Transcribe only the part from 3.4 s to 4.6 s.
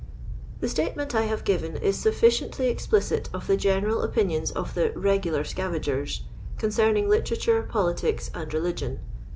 the general opinions